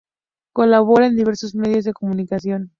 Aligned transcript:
Colabora 0.51 1.05
en 1.05 1.15
diversos 1.15 1.53
medios 1.53 1.83
de 1.85 1.93
comunicación. 1.93 2.69